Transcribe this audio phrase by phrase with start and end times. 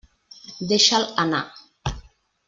[0.71, 1.43] Deixa'l anar.